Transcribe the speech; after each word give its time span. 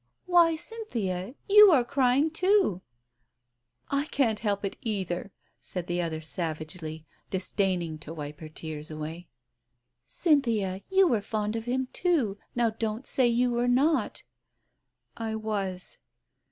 Why, 0.25 0.55
Cynthia, 0.55 1.35
you 1.47 1.69
are 1.69 1.83
crying 1.83 2.31
too!" 2.31 2.81
"I 4.01 4.05
can't 4.05 4.39
help 4.39 4.65
it 4.65 4.75
either," 4.81 5.31
said 5.59 5.85
the 5.85 6.01
other 6.01 6.21
savagely, 6.21 7.05
dis 7.29 7.49
daining 7.51 7.99
to 7.99 8.11
wipe 8.15 8.39
her 8.39 8.49
tears 8.49 8.89
away. 8.89 9.27
"Cynthia, 10.07 10.81
you 10.89 11.07
were 11.07 11.21
fond 11.21 11.55
of 11.55 11.65
him, 11.65 11.87
too— 11.93 12.39
now 12.55 12.71
don't 12.71 13.05
say 13.05 13.27
you 13.27 13.51
were 13.51 13.67
not!" 13.67 14.23
"I 15.17 15.35
was." 15.35 15.99